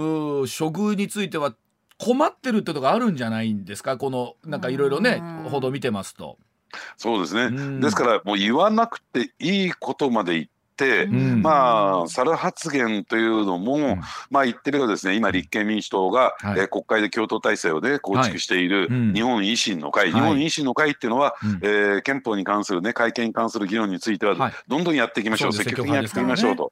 [0.67, 1.55] 遇については
[1.97, 3.97] 困ってるってとこあるんじゃないんですか？
[3.97, 6.37] このなんかいろいろね報道見てますと。
[6.97, 10.51] そうですね、ですからもう言わなくていいことまで言って、
[10.85, 15.15] うん、まあ猿発言というのも、うん、まあ言ってみればですね。
[15.15, 26.71] 今立憲民主党が、はい、えー、国会で共闘体制をね構築している日本維新の会、はい、日本維新の会っていうのは、はい、えー、憲法に関するね改憲に関する議論については、どんどんやっていきましょう、積極的にやっていきましょうと。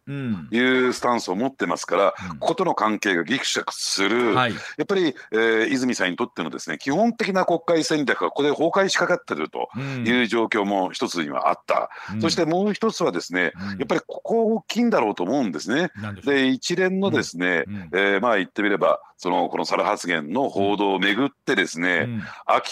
[0.52, 4.50] いうスタンスを持ってますから、こことの関係がぎくしゃくする、や
[4.84, 11.90] っぱり、えー、泉さんにとってのですね基本的な国会戦略がここで崩壊しかかってるという状況も一つにはあった、
[12.22, 15.92] そしてもう一つはですね、やっぱりここ大きいんだろうと思うんですね。
[16.26, 17.76] で一連のですね、うん。
[17.76, 22.24] うん、えー、まあ言ってみればそのこの猿発言の報道をめぐってですね、うん、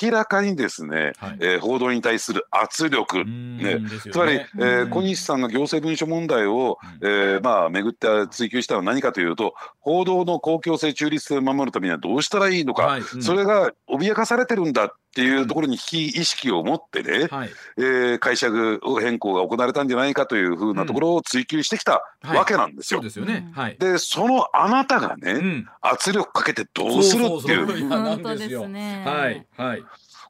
[0.03, 3.79] 明らかにですね、はい、えー、報道に対する圧力、ね、
[4.11, 13.01] つまり、えー、小西さんが行政文書問題を、うん、えー、まあ巡って追及したのは何かというと報道の公共性中立性を守るためにはどうしたらいいのか、はい。
[13.01, 22.99] うん、それが脅かされてるんだっていうところに危機意識を持ってね、はい、えー、解釈変更が行われたんじゃないかというふうなところを追及してきたわけなんですよ。
[22.99, 27.89] はい、そうですよね、はい、でそのあなたがね、うん、圧力かけてどうするっていう。
[27.89, 29.04] 本当ですね。
[29.06, 29.45] はい。
[29.58, 29.84] はい。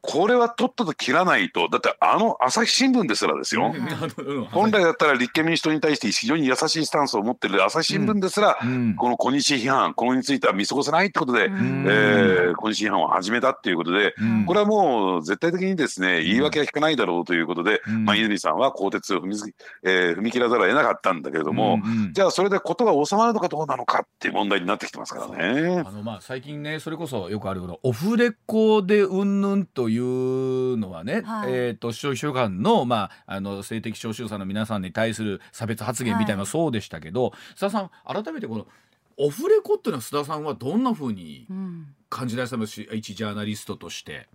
[0.08, 3.74] これはとっとと切らないとだってあの朝日新聞ですらですよ、
[4.52, 8.58] 本来だったら立憲民主党に対して非常に優しいスタンスを持ってる朝日新聞ですら、
[8.98, 14.16] この小西批判これについては見過ごせないってことで、えー、小西批判を始めたっていうことで、
[14.46, 21.80] これはもう絶対的にですね言い訳は聞かないだろうということで、まあ、泉さんは更迭を踏み,、えー、踏み切らざるを得なかったんだけれども、
[22.14, 25.84] じゃあそれで事が収まるのかどうなのかっていう問題になってきてますからね。
[25.86, 38.68] あのまあ最近ねそれこそよくあるオフレコでうんぬんといういうのはね、はい、えーと、消費者官の,、まあ、あの性的少数者の皆さんに対する差別発言みたいなそうでしたけど、はい、須田さん改めてこの
[39.18, 41.48] オフレコっていうのは須田さんはどんなふうに
[42.10, 44.28] 感じられたのし、うん、一ジャーナリストとして？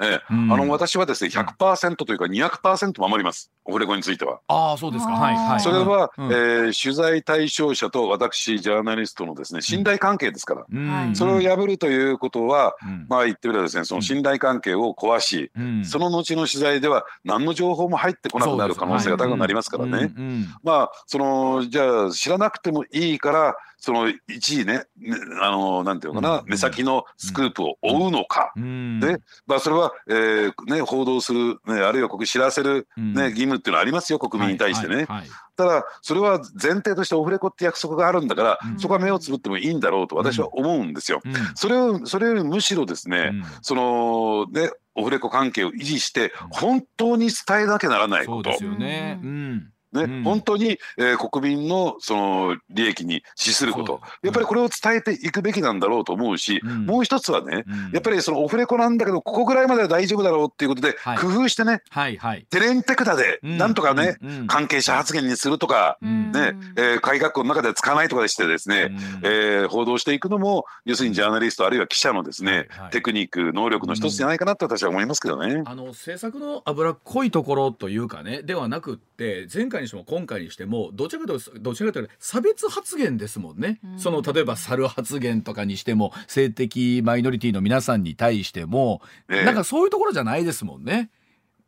[0.00, 3.52] ええ、うん、あの私はですね100%というか200%守ります。
[3.64, 4.40] オフレコについては。
[4.48, 5.12] ああそうですか。
[5.12, 5.60] はいはい。
[5.60, 10.66] それは、うん、えー、取材対象者と私ジャーナリストのですね信頼関係ですから。
[10.70, 10.78] う
[11.10, 15.50] ん、それを破るということは、うん、まあ言ってみればですねその信頼関係を壊し、
[15.84, 20.12] その後の取材では何の情報も入ってこなくなる可能性が高くなりますからね。
[20.62, 24.84] まあそのじゃあ知らなくてもいいからその一時ね、
[25.42, 35.06] あのなんていうのかな、目先のスクープを追うのか、で、まあ、それは、えーね、報道する、ね、あるいはここ知らせる、ね義務っていうのはありますよ、国民に対してね。
[35.56, 41.20] ただ、それは前提としてオフレコって約束があるんだから、そこは目をつぶってもいいんだろうと私は思うんですよ。
[41.54, 48.50] それをそれよりむしろですね、そのねオフレコ関係を維持して本当に伝えなきゃならないこと。
[48.50, 49.20] そうですよね。
[49.22, 68.90] うんね、うん、本当に、えー、国民のその利益に資すること、やっぱりこれを伝えていくべきなんだろうと思うし、うん、もう一つはね、うん、やっぱりそのオフレコなんだけど、ここぐらいまでは大丈夫だろうっていうことで、はい、工夫してね、はいはい、テレンテクダで、なんとかね、関係者発言にするとか、ねえー、会学校の中で使わないとかでしてですね、
[69.22, 75.62] えー、報道していくのも、要するにジャーナリスト、あるいは記者のですね、はいはい、テクニック、能力の一つじゃないかなと私は思いますけどね。
[75.66, 91.10] あの政策の脂っこいところというかね、ではなくって、前回にしても今回にしてもどちらかというとどちらかというと差別発言ですもんね、うん、その例えば猿発言とかにしても性的マイノリティの皆さんに対しても、えなんかそういうところじゃないですもんね。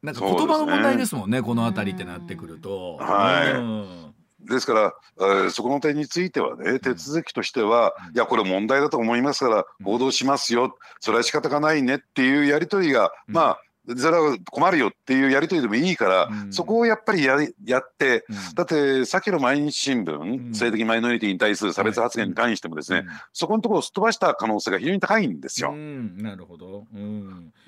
[0.03, 1.43] なんか言葉の問題ですもんね、ね。
[1.43, 2.97] この辺りってなってくると。
[2.97, 4.15] はい、うん。
[4.49, 13.61] ですから、えー、そこの点についてはね、手続きとしては、うん、いや、これ問題だと思いますから、報道しますよ、それは仕方がないねっていうやり取りが、うん、まあ、
[13.97, 25.73] それは困るよっていうやり取りでもいいから、うん、そこをやっぱりややって、うん、だってさっきの毎日新聞、うん、性的マイノリティに対する差別発言に関してもですね、そこのところをすっ飛ばした可能性が非常に高いんですよ。
[25.73, 26.87] なるほど、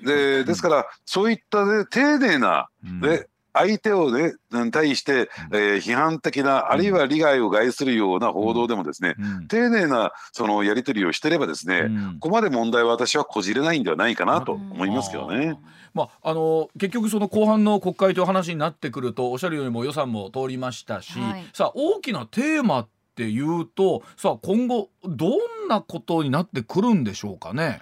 [0.03, 2.67] でですからそういった、ね、丁寧な、
[3.01, 4.33] で相手をね
[4.71, 15.59] 対して、えー、批判的なあるいは利害を害するような報道でもですね、うん、丁寧なそのやり取りをしてればですね、うん、ここまで問題は私はこじれないんではないかなと思いますけどね。
[15.93, 25.27] まあ、あの結局その後半の国会という話になってくるとおっしゃるようにも予算も通りましたし、はい、さあ大きなテーマっていうとさあ今後ど
[25.65, 27.81] んなことになってくるんでしょうかね？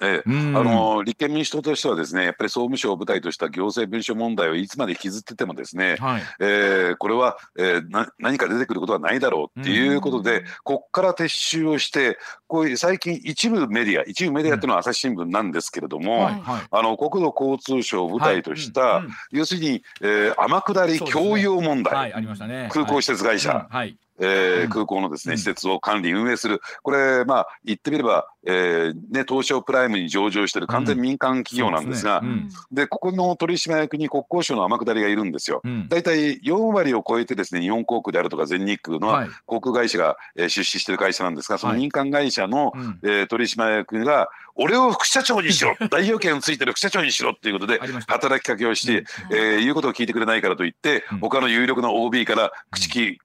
[0.00, 19.00] ええ、あの立憲民主党としてはですねやっぱり総務省を舞台とした行政文書問題をいつまで引きずっててもですね、はい、えー、これは、えー、な何か出てくることはないだろうっていうことで、ここから撤収をしてこういう最近一部メディア一部メディアっていうのは朝日新聞なんですけれども、はいあの国土交通省を舞台とした、はい。
[19.00, 22.12] うんうん、要するに、えー、天下り共用問題、
[22.48, 26.60] ね、空港施設会社、はいえー、空港のですね、施設を管理運営する。
[26.82, 32.22] これまあ言ってみれば、えーね、東証プライムに上場している完全民間企業なんですが、
[32.70, 35.62] でここの取締役に国交省の天下りがいるんですよ。
[35.88, 53.18] 大体4割を超えてですね日本航空であるとか全日空の航空会社が、えー、出資している会社なんですがその民間会社の、えー、取締役が俺を副社長にしろ代表権をついてる副社長にしろっていうことで働きかけをして、えー、言うことを聞いてくれないからといって、他の有力な OB から口利はい、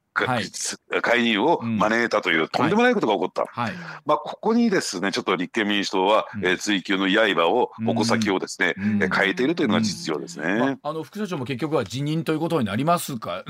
[1.01, 3.73] 介入を招いたという、とんでもないことが起こった、はい、
[4.05, 13.43] まあ、ここにですねちょっと立憲民主党は、うん、えー、追及の刃を矛先をですね、うん、変えているというのが実情ですね、まあ、あの副社長も結局は辞任ということになりますか、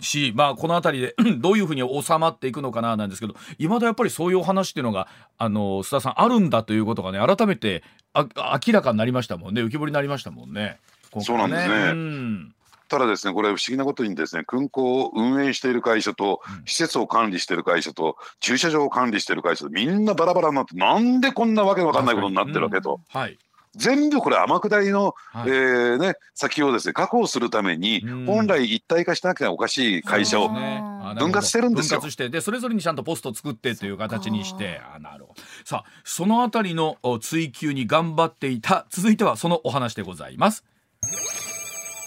[0.00, 8.26] し、まあ、この辺りで どういうふうに収まっていくのかななんですけどいまだやっぱりそういうお話っていうのがあの須田さんあるんだということがね改めてあ
[8.66, 9.62] 明らかになりましたもんね。
[9.62, 10.58] 浮き彫りになりましたもんね。
[10.58, 10.78] ね。
[11.22, 12.54] そうなんですね、うん
[12.88, 23.00] ただですねこれ不思議なことにですね空港を運営している会社と施設を管理している会社と駐車場を管理している会社とみんなバラバラになってなんでこんなわけのわかんないことになってるわけと。
[23.08, 23.38] はい。
[23.76, 32.00] 全部これ天下りの、はい、えー、ね、先をですね確保するために本来一体化しなきゃおかしい会社を分割してるんですよ。
[32.00, 35.42] 分割してでそれぞれにちゃんとポストを作ってという形にしてあなるほど。
[35.64, 38.86] さあそのあたりの追求に頑張っていた。
[38.90, 40.64] 続いてはそのお話でございます。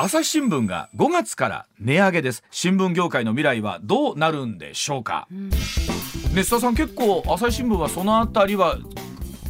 [0.03, 2.43] 朝日新聞が5月から値上げです。
[2.49, 5.57] 新聞業界の未来はどうなるんでしょうか、うん、ね
[6.37, 8.79] 田さん結構朝日新聞はそのあたりは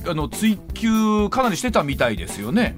[0.06, 2.76] あの追求かなりしてたみたいですよね。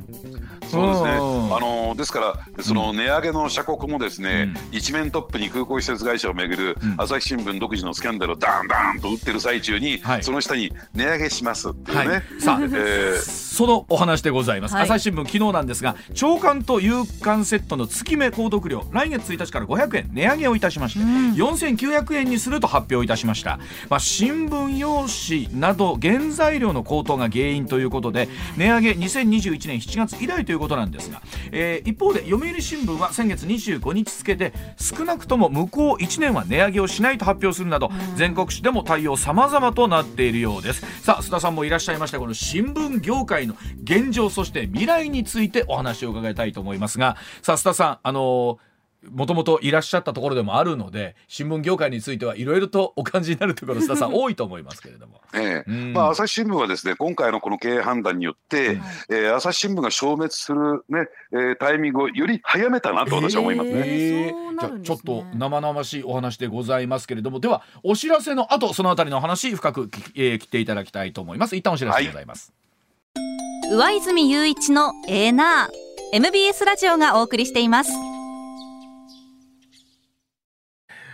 [0.73, 1.09] そうですね。
[1.11, 2.19] あのですか
[2.57, 12.07] らその値上げの社国もですね、うん、一面トップに空港施設会社をめぐる朝日新聞独自のスキャンダルをダンダンと打ってる最中に、はい、その下に値上げしますっていうね。
[12.07, 14.75] はい、さあ、えー、そのお話でございます。
[14.75, 23.59] はい、朝日新聞昨日なんですが、長官と夕刊セットの月目購読料来月1日から500円値上げをいたしまして、うん、4900円にすると発表いたしました。
[23.89, 31.21] まあ新聞用紙など原材料の高騰が原因ということで値上げ2021年7月以来ということなんですが、
[31.51, 40.81] えー、一方で読売新聞は先月25日付で少なくとも向こう1年は値上げをしないと発表するなど、全国紙でも対応様々となっているようです。
[41.03, 48.72] さあ須田さんもいらっしゃいましたこの新聞業界の現状そして未来についてお話を伺いたいと思いますがさあ須田さんあのー
[49.11, 55.71] もともといらっしゃったところでもあるので新聞業界についてはいろいろとお感じになるところ須田さ ん多いと思いますけれども、ええ。
[55.93, 63.75] まあ、朝日新聞はですね今回のこの経営判断によって、うん、えー、朝日新聞が消滅するね、えー、タイミングをより早めたなと私は思いますね。
[63.75, 67.39] えー、じゃちょっと生々しいお話でございますけれども。
[67.39, 71.55] ではお知らせの後そのあたりの話深く、えー、切っていただきたいと思います。
[71.55, 72.53] 一旦お知らせでございます、
[73.65, 75.93] はい、上泉雄一のエーナー。
[76.13, 78.12] MBS ラジオがお送りしています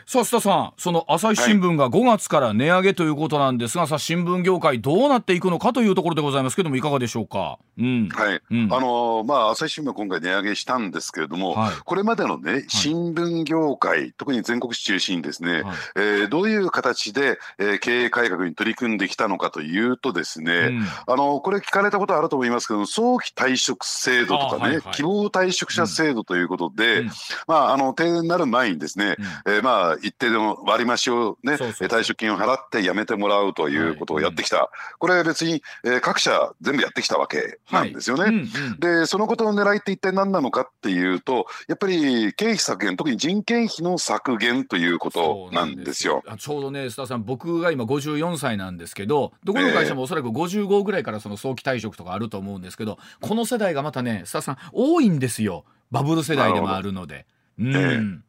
[0.09, 27.09] さあ須田さんその朝日新聞が5月から値上げということなんですが、はい、さあ新聞業界どうなっていくのかというところでございますけどもいかがでしょうか、うん、はい、うん、あのまあ朝日新聞今回値上げしたんですけれども、はい、これまでのね新聞業界、特に全国中心にですね、はい、えー、どういう形で、えー、経営改革に取り組んできたのかというとですね、うん、あのこれ聞かれたことあると思いますけど早期退職制度とかね、はいはい、希望退職者制度ということで、うん、
[27.45, 38.23] まああの定年になる前にですね、うん、えー、まあ一定の割増をね退職金を払って辞めてもらうということをやってきた、はい、これ別に、えー、各社全部やってきたわけなんですよね。
[38.23, 46.23] はいうんうん、でそのことの狙いって一体何なのかっていうとやっぱり経費削減特に人件費の削減ということなんですよ。
[46.37, 55.65] ちょうどね須田さん僕が今54歳なんですけどどこの会社もおそらく55ぐらいからその早期退職とかあると思うんですけどこの世代がまたね須田さん多いんですよ。
[55.91, 57.25] バブル世代でもあるので。
[57.57, 58.19] うん、えー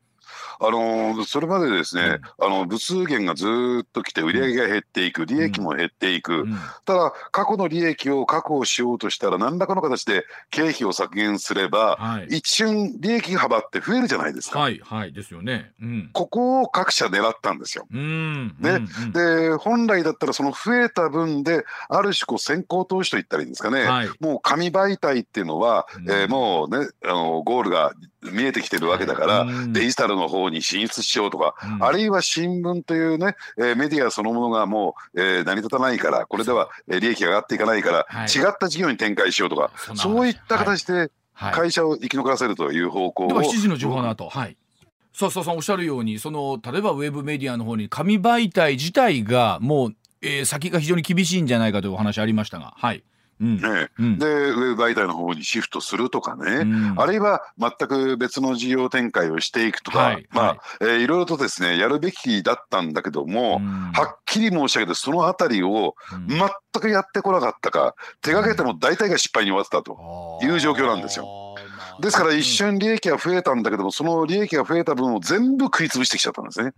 [0.60, 2.02] あのそれまでですね、
[2.38, 3.46] うん、あの物数減がず
[3.82, 14.58] っときて売り上げが減っていく、利益も減っていく、うん、ただ過去の利益を確保しようとしたら何らかの形で経費を削減すれば、はい、一瞬利益幅って増えるじゃないですか。
[14.58, 17.86] はいはいですよね、うん、ここを各社狙ったんですよ。
[17.90, 18.80] ね、
[19.12, 27.92] で本来だったらその増えた分である種こう先行投資といったらいいんですかね、はい、もう紙媒体っていうのは、えー、もうねあのゴールが
[28.22, 44.56] 見えてきてるわけだから、デジタルの方に進出しようとか、あるいは新聞というね、えー、メディアそのものがもう、えー、成り立たないからこれでは利益が上がっていかないから、違った事業に展開しようとかそういった形で会社を生き残らせるという方向を、はい、7時の情報の後、はい。
[45.12, 52.74] そうそうさんおっしゃるようにその例えばウェブメディアの方に紙媒体自体がもう、えー、先が非常に厳しいんじゃないかというお話ありましたが。
[52.76, 53.02] はい。
[53.40, 65.94] ね、うん、でウェブ媒体の方にシフトするとかね、うん、あるいは全く別の事業展開をしていくとか、はい、まあ、はいえー、いろいろとですねやるべきだったんだけども、うん、はっきり申し上げてそのあたりを
[66.28, 66.40] 全
[66.82, 71.26] くやってこなかったか、手がけても大体が失敗に終わってたという状況なんですよ。
[72.00, 76.72] ですから一瞬利益が増えたんだけどもその利益が増えた分を全部食い潰してきちゃったんですね。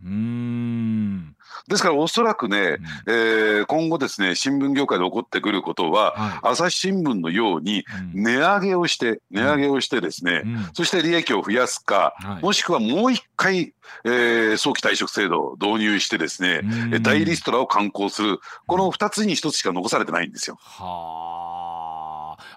[1.68, 16.62] ですからおそらくね、うん、えー、今後ですね新聞業界で起こってくることは、はい、朝日新聞のように値上げをして、値上げをしてですね、うん、そして利益を増やすか、はい、もしくはもう一回、えー、早期退職制度を導入してですね、
[16.92, 18.40] うん、大リストラを刊行する。
[18.66, 20.58] この2つに1つしか残されてないんですよ。
[20.60, 21.51] はあ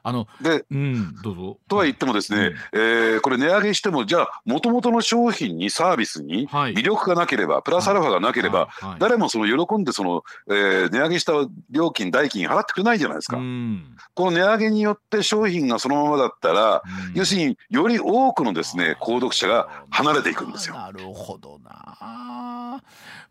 [0.06, 1.58] あので、うん、どうぞ。
[1.68, 11.34] とは言ってもですね、うん、えー、これ値上げしてもじゃあもともとの商品にサービスに魅力がなければ、はい、プラスアルファがなければ、はいはい、誰もその喜んでその、えー、値上げした
[11.72, 13.38] 料金代金払ってくれないじゃないですか。
[13.38, 20.76] うん、この値上げによって商品がそのままだったら、うん、要するにより多くのですね購読者が離れていくんですよ。
[20.76, 22.84] なるほどな。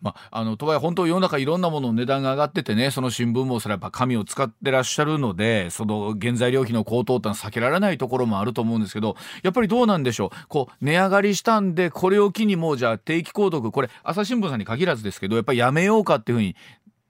[0.02, 10.48] まあ、あのとはいえ本当世の中いろんなものの値段が上がっててねその新聞もそれはやっぱ紙を使ってらっしゃるのでその原材料費の高騰ってのは避けられないところもあると思うんですけどやっぱりどうなんでしょう？
[10.48, 16.56] こう値上がりしたんでこれを機にもうじゃあ定期購読これ朝日新聞さんに限らずですけどやっぱりやめようかっていうふうに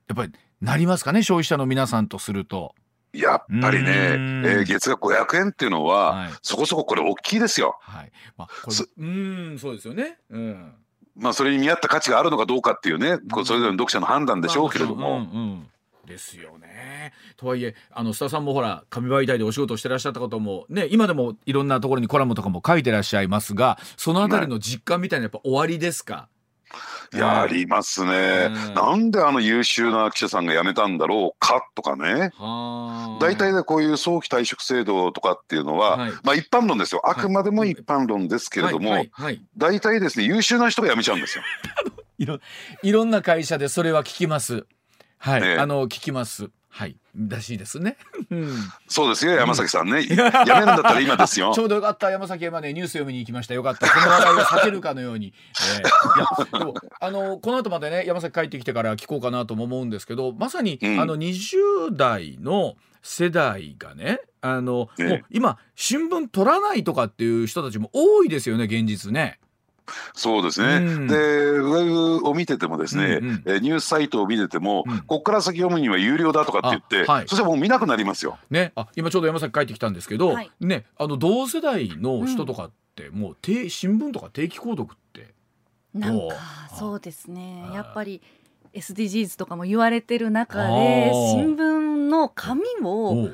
[0.08, 1.22] やっぱりなりますかね？
[1.22, 2.74] 消費者の皆さんとすると。
[3.12, 7.78] やっぱりね、えー、月額500円っていうのは、はい、そこそここれ大きいですよ。
[7.80, 8.10] はい。
[8.36, 8.48] まあ、
[8.98, 10.18] うんそうですよね。
[10.30, 10.72] うん。
[11.14, 15.62] まあ、それに見合った価値があるのかどうかっていうね、うん、それぞれの読者の判断でしょうけれども。
[16.06, 17.12] ですよね。
[17.36, 26.28] とはいえあの須田さんもほら紙媒体でお仕事してらっしゃったこともね今でもいろんなところにコラムとかも書いてらっしゃいますがそのあたりの実感みたいなやっぱ終わりですか、
[27.12, 32.32] いやありますね、うん、なんであの優秀な記者さんが辞めたんだろうかとかね。
[33.20, 37.02] 大体でこういう早期退職制度とかっていうのは、はい、まあ一般論ですよ。
[37.04, 39.06] あくまでも一般論ですけれども、
[39.56, 41.44] 大体ですね優秀な人が辞めちゃうんですよ。
[42.18, 42.38] いろ
[42.82, 44.66] いろんな会社でそれは聞きます
[45.24, 46.50] はい、ね、あの聞きます。
[46.68, 46.98] はい。
[47.16, 47.96] らしいですね。
[48.88, 49.32] そうですよ。
[49.32, 50.04] 山崎さんね。
[50.04, 51.52] やめるんだったら今ですよ。
[51.54, 52.10] ちょうどよかった。
[52.10, 53.54] 山崎山ねニュース読みに行きました。
[53.54, 53.88] よかった。
[53.88, 55.32] この話題を避けるかのように。
[55.78, 69.38] えー、いやでもあのこの後までね山崎帰ってきてから聞こうかなとも思うんですけどまさに、うん、あの20代の世代がねあの、ね、もう今新聞取らないとかっていう人たちも多いですよね現実ね。
[70.14, 78.38] そうですね、うん、でウェブを見ててもですね、うんうん、ニュースサイトを見てても、うん、ここから先読むには有料だとかって言って、はい、そしたらもう見なくなりますよ。
[78.50, 85.34] ね、あ今ちょうど山崎帰ってきたんですけど、はい、ね、あの同世代の人とかって、もう定新聞とか定期購読って
[85.92, 86.36] なんか
[86.76, 87.68] そうですね。
[87.72, 88.22] やっぱり
[88.72, 93.30] SDGs とかも言われてる中で新聞の紙を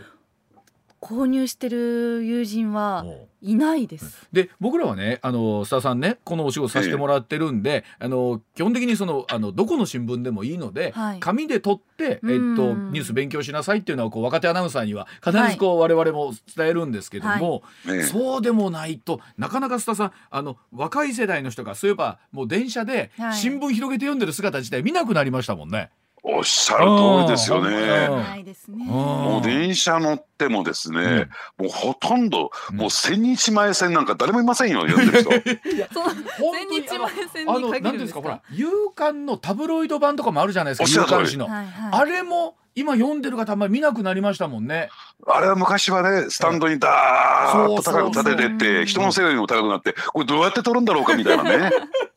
[1.01, 3.05] 購入してる友人は
[3.43, 4.29] いないです。
[4.33, 25.91] で僕らはねあの須田さんねこのお仕事させてもらってるんで、ええ、あの基本的にそのあのどこの新聞でもいいので、はい、紙で取って、えっと、ニュース勉強しなさいっていうのはこう若手アナウンサーには必ずこう、はい、我々も伝えるんですけども、はい、そうでもないとなかなか須田さんあの若い世代の人がそういえばもう電車で新聞広げて読んでる姿自体見なくなりましたもんね。
[26.23, 28.09] おっしゃる通りですよね。
[28.77, 35.31] もう電車乗ってもですね、もうほとんど、もう千日前線なんか誰もいませんよ、読んでる人。
[35.41, 35.43] 千
[36.69, 38.21] 日前線に限るんですか？
[38.21, 41.03] ほら、夕刊のタブロイド版とかもあるじゃないですか。
[41.03, 41.49] 夕刊紙の。
[41.51, 44.91] あれも今読んでる方あんまり見なくなりましたもんね。
[45.27, 51.71] あれは昔はね、スタンドにダーッと高く立ててって、人の背よりも高くなって、これどうやって撮るんだろうかみたいなね。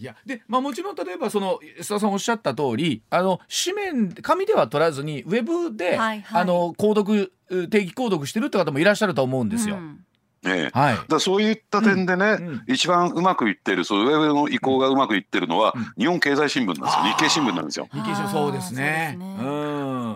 [0.00, 7.32] いやで、まあ、もちろん例えばその須田さんおっしゃった通りあの紙面紙では取らずにウェブで、はいはい、あの購読
[7.68, 9.76] 定期購読してるって方もいらっしゃると思うんですよ。
[9.76, 10.04] うん
[10.42, 12.48] ねはい、だそういった点でね、うん。
[12.48, 17.04] うん、一番うまくいってるそうウェブの移行がうまくいってるのは、うん、日本経済新聞なんですよ。
[17.04, 17.88] 日経新聞なんですよ。
[17.92, 19.18] 日経新聞そうですね。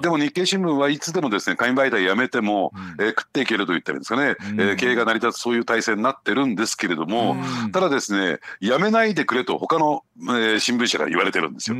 [0.00, 7.36] でも日経新聞はいつでもですね紙媒体やめても、うん、えー、食っていけると言ったらいいんですかね、うん、えー、経営が成り立つそういう体制になってるんですけれども、
[7.72, 11.76] ただですねやめないでくれと他の、えー、新聞社が言われてるんですよ。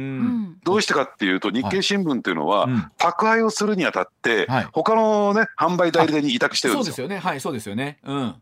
[0.65, 6.95] どうしてかっていうと日経新聞っていうのは、はい、宅配をするにあたって、はい、他のね販売代理店に委託してるんですよ。
[6.95, 7.19] そうですよね。
[7.19, 7.99] はいそうですよね。
[8.05, 8.34] うん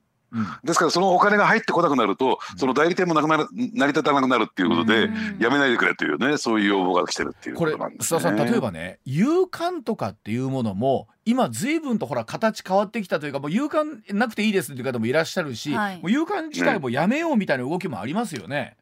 [0.64, 18.76] ですからそのお金が入ってこなくなるとその代理店もなくなる成り立たなくなるっていうことでやめないでくれというねそういう要望が来てるっていうことなんです、ね、これ須田さん例えばね夕刊とかっていうものも今随分とほら形変わってきたというかもう夕刊なくていいですっていう方もいらっしゃるし、はい、もう夕刊自体もやめようみたいな動きもありますよね。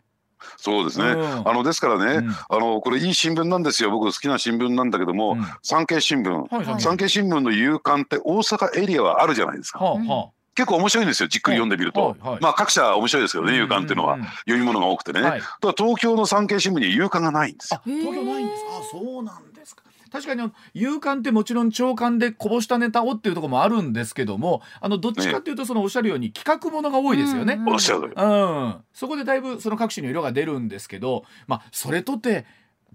[0.57, 3.90] そうですね、うん、あのですからね、うん、あのこれいい新聞なんですよ。
[3.90, 9.84] 僕好きな新聞なんだけども、うん、産経新聞、はい、産経新聞の夕刊って大阪エリアはあるじゃないですか。
[9.84, 15.40] はあはあ結構面白いんですよじっくり読んでみると、はいはい、まあ各社面白いですけどね夕刊っていうのは、読み物が多くてね、はい、
[15.76, 17.80] 東京の産経新聞に夕刊がないんですよ。
[17.84, 19.84] 東京ないんですあそうなんですか。
[20.12, 27.61] 確かに夕刊ってもちろん長官でこぼしたネタをっていうところもあるんですけどもあのどっちかっていうとそのおっしゃるように企画ものが多いですよね。
[27.64, 32.44] おっしゃる、うん、そこでだいぶその各種の色が出るんですけどまあそれとて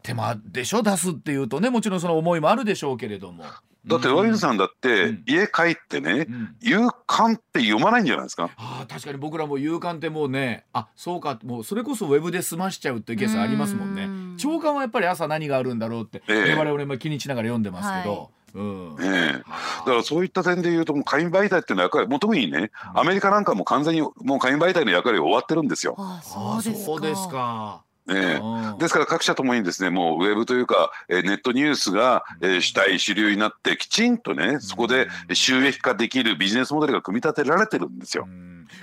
[0.04, 0.84] 手間でしょ？
[0.84, 3.46] 出すっていうとねもちろんその思いもあるでしょうけれども。
[3.88, 6.28] だってワイズさんだって家帰ってね、
[6.62, 8.50] 夕刊って読まないんじゃないですか？
[8.58, 9.18] あ確かに。
[9.18, 11.40] 僕らも夕刊ってもうねあそうか。
[11.44, 14.38] もうそれこそウェブで済ましちゃうっていうケースありますもんね。
[14.38, 18.16] 長官はやっぱり朝何があるんだろうって、えー、我々も気にしながら読んでますけど。
[18.16, 18.30] はい。
[18.56, 18.96] うん。
[19.02, 25.96] えだからそういった点でいうともう紙媒体っていうのは役割もう特にね、アメリカなんかも完全にもう紙媒体の役割が終わってるんですよ。
[25.98, 28.40] あそうですかね、
[28.78, 38.28] ですから各社ともにですねもうウェブというか、えネットニュースが、え主体主流になってきちんとねそこで収益化できるビジネスモデルが組み立てられてるんですよ。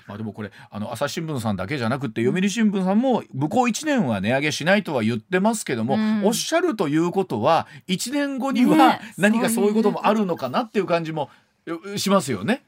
[0.06, 11.30] まあ、でもこれあの朝日新聞さんだけじゃなくて読売新聞さんも向こう1年は値上げしないとは言ってますけども、おっしゃるということは1年後には何かそういうこともあるのかなっていう感じも
[11.96, 12.64] しますよね。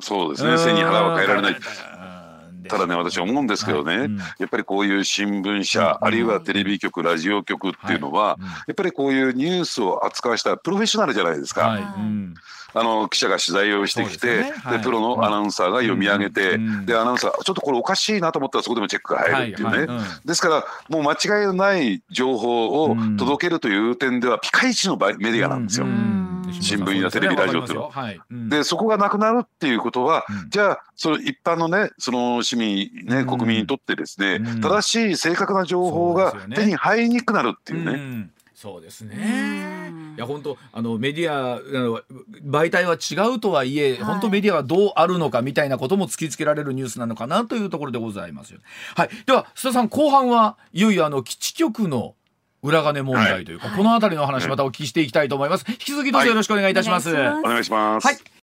[0.00, 0.56] そうですね。
[0.58, 1.56] 背に腹は変えられない。
[2.68, 4.06] ただね私思うんですけどね、はい。
[4.06, 11.68] うん、やっぱりこういう新聞社、うん、あるいはテレビ局ラジオ局っていうのは、はい、やっぱりこういうニュースを扱わしたプロフェッショナルじゃないですか。
[11.68, 11.82] はい。
[11.82, 12.34] うん。
[12.74, 14.52] あの記者が取材をしてきてで、ね。
[14.52, 19.86] はい、プロのアナウンサーが読み上げて、うん、でアナウンサーちょっとこれおかしいなと思ったらそこでもチェックが入るっていうね、はい。
[19.86, 19.96] はい。
[19.96, 25.86] うん、ですからもう間違いのない情報を届けるという点ではピカイチのメディアなんですよ。
[26.52, 27.90] 新聞やテレビ、ラジオっていうのは。
[27.90, 28.20] はい。
[28.30, 38.30] でそこがなくなるっていうことは、じゃあその一般のねその市民ね、国民にとってですね、正しい正確な情報が手に入りにくくなるっていうね。
[38.60, 39.92] そうですね。
[40.16, 41.60] いや本当あのメディア
[42.44, 48.58] 媒体は違うとはいえ、はい、本当メディアはどうあるのかみたいなことも突きつけられるニュースなのかなというところでございますよ。
[48.96, 49.10] はい。
[49.26, 52.16] では須田さん後半はいよいよあの基地局の
[52.68, 55.64] 裏金問題というか、はい、この辺りの話またお聞きしていきたいと思います。
[55.68, 57.10] 引き続きどうぞよろしくお願いいたします。
[57.10, 58.06] お願いします。
[58.06, 58.38] はい。